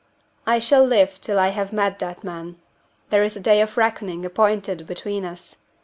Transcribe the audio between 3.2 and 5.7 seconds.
is a day of reckoning appointed between us.